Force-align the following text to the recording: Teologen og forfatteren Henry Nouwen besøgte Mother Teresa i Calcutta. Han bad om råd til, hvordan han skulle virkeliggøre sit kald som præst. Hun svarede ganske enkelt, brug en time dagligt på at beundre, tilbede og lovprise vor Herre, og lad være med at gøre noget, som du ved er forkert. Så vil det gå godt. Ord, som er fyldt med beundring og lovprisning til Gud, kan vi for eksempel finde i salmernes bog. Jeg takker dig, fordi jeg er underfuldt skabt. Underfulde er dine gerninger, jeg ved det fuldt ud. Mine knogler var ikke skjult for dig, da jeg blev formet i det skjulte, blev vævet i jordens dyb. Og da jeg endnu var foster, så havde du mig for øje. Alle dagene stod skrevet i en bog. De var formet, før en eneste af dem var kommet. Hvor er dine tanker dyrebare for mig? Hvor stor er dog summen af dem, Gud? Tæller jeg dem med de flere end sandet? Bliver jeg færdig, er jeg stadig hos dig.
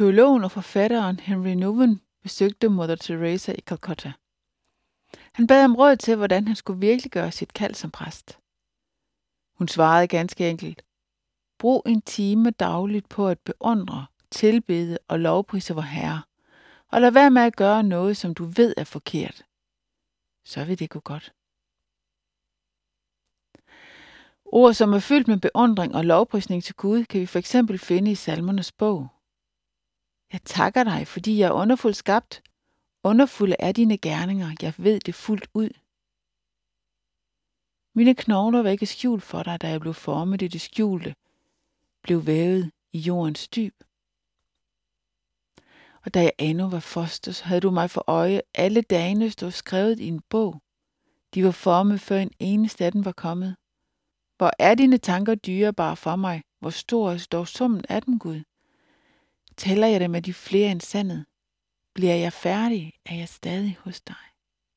Teologen 0.00 0.44
og 0.44 0.50
forfatteren 0.50 1.20
Henry 1.20 1.48
Nouwen 1.48 2.00
besøgte 2.22 2.68
Mother 2.68 2.96
Teresa 2.96 3.52
i 3.52 3.60
Calcutta. 3.60 4.12
Han 5.32 5.46
bad 5.46 5.64
om 5.64 5.76
råd 5.76 5.96
til, 5.96 6.16
hvordan 6.16 6.46
han 6.46 6.56
skulle 6.56 6.80
virkeliggøre 6.80 7.32
sit 7.32 7.52
kald 7.54 7.74
som 7.74 7.90
præst. 7.90 8.38
Hun 9.54 9.68
svarede 9.68 10.08
ganske 10.08 10.50
enkelt, 10.50 10.82
brug 11.58 11.82
en 11.86 12.02
time 12.02 12.50
dagligt 12.50 13.08
på 13.08 13.28
at 13.28 13.38
beundre, 13.38 14.06
tilbede 14.30 14.98
og 15.08 15.20
lovprise 15.20 15.74
vor 15.74 15.82
Herre, 15.82 16.22
og 16.88 17.00
lad 17.00 17.10
være 17.10 17.30
med 17.30 17.42
at 17.42 17.56
gøre 17.56 17.82
noget, 17.82 18.16
som 18.16 18.34
du 18.34 18.44
ved 18.44 18.74
er 18.76 18.84
forkert. 18.84 19.42
Så 20.44 20.64
vil 20.64 20.78
det 20.78 20.90
gå 20.90 21.00
godt. 21.00 21.32
Ord, 24.44 24.74
som 24.74 24.92
er 24.92 24.98
fyldt 24.98 25.28
med 25.28 25.38
beundring 25.38 25.94
og 25.94 26.04
lovprisning 26.04 26.64
til 26.64 26.74
Gud, 26.74 27.04
kan 27.04 27.20
vi 27.20 27.26
for 27.26 27.38
eksempel 27.38 27.78
finde 27.78 28.10
i 28.10 28.14
salmernes 28.14 28.72
bog. 28.72 29.08
Jeg 30.32 30.40
takker 30.44 30.84
dig, 30.84 31.06
fordi 31.06 31.38
jeg 31.38 31.46
er 31.46 31.52
underfuldt 31.52 31.96
skabt. 31.96 32.42
Underfulde 33.04 33.56
er 33.58 33.72
dine 33.72 33.98
gerninger, 33.98 34.56
jeg 34.62 34.74
ved 34.78 35.00
det 35.00 35.14
fuldt 35.14 35.48
ud. 35.54 35.70
Mine 37.94 38.14
knogler 38.14 38.62
var 38.62 38.70
ikke 38.70 38.86
skjult 38.86 39.22
for 39.22 39.42
dig, 39.42 39.60
da 39.60 39.68
jeg 39.68 39.80
blev 39.80 39.94
formet 39.94 40.42
i 40.42 40.48
det 40.48 40.60
skjulte, 40.60 41.14
blev 42.02 42.26
vævet 42.26 42.70
i 42.92 42.98
jordens 42.98 43.48
dyb. 43.48 43.74
Og 46.04 46.14
da 46.14 46.22
jeg 46.22 46.32
endnu 46.38 46.68
var 46.68 46.80
foster, 46.80 47.32
så 47.32 47.44
havde 47.44 47.60
du 47.60 47.70
mig 47.70 47.90
for 47.90 48.04
øje. 48.06 48.42
Alle 48.54 48.82
dagene 48.82 49.30
stod 49.30 49.50
skrevet 49.50 50.00
i 50.00 50.08
en 50.08 50.20
bog. 50.20 50.62
De 51.34 51.44
var 51.44 51.50
formet, 51.50 52.00
før 52.00 52.18
en 52.18 52.30
eneste 52.38 52.84
af 52.84 52.92
dem 52.92 53.04
var 53.04 53.12
kommet. 53.12 53.56
Hvor 54.36 54.50
er 54.58 54.74
dine 54.74 54.98
tanker 54.98 55.34
dyrebare 55.34 55.96
for 55.96 56.16
mig? 56.16 56.42
Hvor 56.60 56.70
stor 56.70 57.10
er 57.10 57.26
dog 57.32 57.48
summen 57.48 57.84
af 57.88 58.02
dem, 58.02 58.18
Gud? 58.18 58.42
Tæller 59.56 59.86
jeg 59.86 60.00
dem 60.00 60.10
med 60.10 60.22
de 60.22 60.34
flere 60.34 60.70
end 60.70 60.80
sandet? 60.80 61.26
Bliver 61.94 62.14
jeg 62.14 62.32
færdig, 62.32 62.92
er 63.06 63.14
jeg 63.14 63.28
stadig 63.28 63.76
hos 63.80 64.00
dig. 64.00 64.29